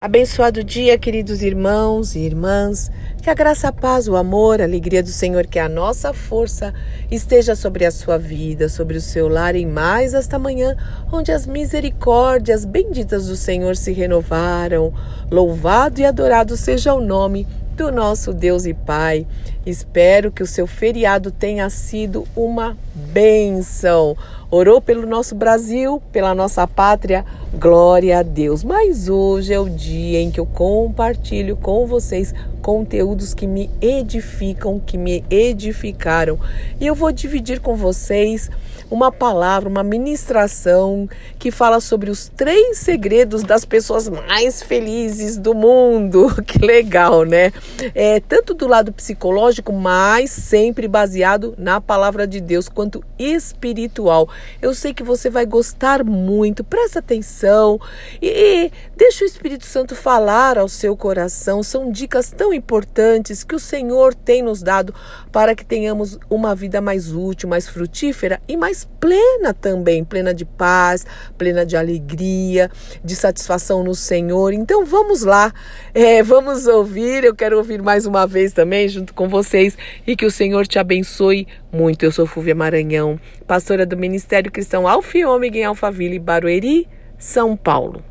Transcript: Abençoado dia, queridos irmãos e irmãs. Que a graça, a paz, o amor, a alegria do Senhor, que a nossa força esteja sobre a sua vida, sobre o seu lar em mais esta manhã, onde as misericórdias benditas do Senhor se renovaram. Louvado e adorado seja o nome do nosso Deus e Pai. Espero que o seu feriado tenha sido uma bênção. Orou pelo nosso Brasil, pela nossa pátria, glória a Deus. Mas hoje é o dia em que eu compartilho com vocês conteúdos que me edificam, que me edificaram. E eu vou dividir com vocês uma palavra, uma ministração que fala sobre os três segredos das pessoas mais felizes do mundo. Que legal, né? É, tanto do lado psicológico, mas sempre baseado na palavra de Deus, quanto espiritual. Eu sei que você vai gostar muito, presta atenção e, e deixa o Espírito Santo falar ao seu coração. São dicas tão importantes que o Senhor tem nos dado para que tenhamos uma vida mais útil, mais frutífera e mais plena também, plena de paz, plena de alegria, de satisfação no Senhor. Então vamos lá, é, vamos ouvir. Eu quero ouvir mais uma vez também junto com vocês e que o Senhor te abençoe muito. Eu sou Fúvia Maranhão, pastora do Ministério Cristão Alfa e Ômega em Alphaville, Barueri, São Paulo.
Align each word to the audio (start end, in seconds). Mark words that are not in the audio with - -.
Abençoado 0.00 0.62
dia, 0.62 0.96
queridos 0.96 1.42
irmãos 1.42 2.14
e 2.14 2.20
irmãs. 2.20 2.88
Que 3.20 3.28
a 3.28 3.34
graça, 3.34 3.66
a 3.66 3.72
paz, 3.72 4.06
o 4.06 4.14
amor, 4.14 4.60
a 4.60 4.64
alegria 4.64 5.02
do 5.02 5.08
Senhor, 5.08 5.44
que 5.44 5.58
a 5.58 5.68
nossa 5.68 6.12
força 6.12 6.72
esteja 7.10 7.56
sobre 7.56 7.84
a 7.84 7.90
sua 7.90 8.16
vida, 8.16 8.68
sobre 8.68 8.96
o 8.96 9.00
seu 9.00 9.26
lar 9.26 9.56
em 9.56 9.66
mais 9.66 10.14
esta 10.14 10.38
manhã, 10.38 10.76
onde 11.12 11.32
as 11.32 11.48
misericórdias 11.48 12.64
benditas 12.64 13.26
do 13.26 13.34
Senhor 13.34 13.74
se 13.74 13.90
renovaram. 13.90 14.94
Louvado 15.32 16.00
e 16.00 16.04
adorado 16.04 16.56
seja 16.56 16.94
o 16.94 17.00
nome 17.00 17.44
do 17.78 17.92
nosso 17.92 18.34
Deus 18.34 18.66
e 18.66 18.74
Pai. 18.74 19.24
Espero 19.64 20.32
que 20.32 20.42
o 20.42 20.46
seu 20.46 20.66
feriado 20.66 21.30
tenha 21.30 21.70
sido 21.70 22.26
uma 22.34 22.76
bênção. 22.92 24.16
Orou 24.50 24.80
pelo 24.80 25.06
nosso 25.06 25.36
Brasil, 25.36 26.02
pela 26.10 26.34
nossa 26.34 26.66
pátria, 26.66 27.24
glória 27.54 28.18
a 28.18 28.22
Deus. 28.24 28.64
Mas 28.64 29.08
hoje 29.08 29.52
é 29.52 29.60
o 29.60 29.70
dia 29.70 30.20
em 30.20 30.28
que 30.28 30.40
eu 30.40 30.46
compartilho 30.46 31.56
com 31.56 31.86
vocês 31.86 32.34
conteúdos 32.60 33.32
que 33.32 33.46
me 33.46 33.70
edificam, 33.80 34.80
que 34.80 34.98
me 34.98 35.24
edificaram. 35.30 36.36
E 36.80 36.86
eu 36.86 36.96
vou 36.96 37.12
dividir 37.12 37.60
com 37.60 37.76
vocês 37.76 38.50
uma 38.90 39.12
palavra, 39.12 39.68
uma 39.68 39.82
ministração 39.82 41.08
que 41.38 41.50
fala 41.50 41.80
sobre 41.80 42.10
os 42.10 42.28
três 42.28 42.78
segredos 42.78 43.42
das 43.42 43.64
pessoas 43.64 44.08
mais 44.08 44.62
felizes 44.62 45.36
do 45.36 45.54
mundo. 45.54 46.28
Que 46.48 46.64
legal, 46.64 47.24
né? 47.24 47.52
É, 47.94 48.20
tanto 48.20 48.54
do 48.54 48.66
lado 48.66 48.92
psicológico, 48.92 49.72
mas 49.72 50.30
sempre 50.30 50.88
baseado 50.88 51.54
na 51.56 51.80
palavra 51.80 52.26
de 52.26 52.40
Deus, 52.40 52.68
quanto 52.68 53.04
espiritual. 53.18 54.28
Eu 54.60 54.74
sei 54.74 54.92
que 54.92 55.02
você 55.02 55.30
vai 55.30 55.46
gostar 55.46 56.04
muito, 56.04 56.64
presta 56.64 56.98
atenção 56.98 57.80
e, 58.20 58.28
e 58.28 58.72
deixa 58.96 59.24
o 59.24 59.26
Espírito 59.26 59.64
Santo 59.64 59.94
falar 59.94 60.58
ao 60.58 60.68
seu 60.68 60.96
coração. 60.96 61.62
São 61.62 61.90
dicas 61.90 62.30
tão 62.30 62.52
importantes 62.52 63.44
que 63.44 63.54
o 63.54 63.58
Senhor 63.58 64.14
tem 64.14 64.42
nos 64.42 64.62
dado 64.62 64.94
para 65.30 65.54
que 65.54 65.64
tenhamos 65.64 66.18
uma 66.28 66.54
vida 66.54 66.80
mais 66.80 67.12
útil, 67.12 67.48
mais 67.48 67.68
frutífera 67.68 68.40
e 68.48 68.56
mais 68.56 68.88
plena 68.98 69.54
também, 69.54 70.04
plena 70.04 70.34
de 70.34 70.44
paz, 70.44 71.06
plena 71.36 71.64
de 71.64 71.76
alegria, 71.76 72.70
de 73.04 73.14
satisfação 73.14 73.82
no 73.82 73.94
Senhor. 73.94 74.52
Então 74.52 74.84
vamos 74.84 75.22
lá, 75.22 75.52
é, 75.94 76.22
vamos 76.22 76.66
ouvir. 76.66 77.24
Eu 77.24 77.34
quero 77.34 77.57
ouvir 77.58 77.82
mais 77.82 78.06
uma 78.06 78.26
vez 78.26 78.52
também 78.52 78.88
junto 78.88 79.12
com 79.12 79.28
vocês 79.28 79.76
e 80.06 80.16
que 80.16 80.24
o 80.24 80.30
Senhor 80.30 80.66
te 80.66 80.78
abençoe 80.78 81.46
muito. 81.72 82.02
Eu 82.04 82.12
sou 82.12 82.26
Fúvia 82.26 82.54
Maranhão, 82.54 83.20
pastora 83.46 83.84
do 83.84 83.96
Ministério 83.96 84.50
Cristão 84.50 84.88
Alfa 84.88 85.18
e 85.18 85.24
Ômega 85.24 85.58
em 85.58 85.64
Alphaville, 85.64 86.18
Barueri, 86.18 86.88
São 87.18 87.56
Paulo. 87.56 88.08